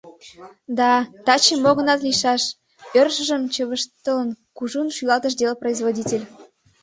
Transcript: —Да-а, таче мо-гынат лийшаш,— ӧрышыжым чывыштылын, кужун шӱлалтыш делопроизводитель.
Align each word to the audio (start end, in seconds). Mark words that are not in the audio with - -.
—Да-а, 0.79 0.99
таче 1.25 1.55
мо-гынат 1.63 1.99
лийшаш,— 2.05 2.43
ӧрышыжым 2.99 3.41
чывыштылын, 3.53 4.29
кужун 4.57 4.87
шӱлалтыш 4.95 5.33
делопроизводитель. 5.37 6.25